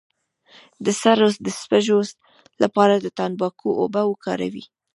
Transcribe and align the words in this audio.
د 0.85 0.87
سر 1.01 1.19
د 1.45 1.47
سپږو 1.59 1.99
لپاره 2.63 2.93
د 2.99 3.05
تنباکو 3.17 3.69
اوبه 3.81 4.01
وکاروئ 4.07 4.65